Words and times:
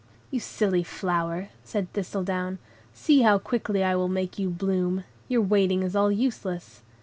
"You 0.31 0.39
silly 0.39 0.81
flower," 0.81 1.49
said 1.63 1.93
Thistledown, 1.93 2.57
"see 2.91 3.21
how 3.21 3.37
quickly 3.37 3.83
I 3.83 3.93
will 3.95 4.07
make 4.09 4.39
you 4.39 4.49
bloom! 4.49 5.03
your 5.27 5.41
waiting 5.41 5.83
is 5.83 5.95
all 5.95 6.11
useless." 6.11 6.81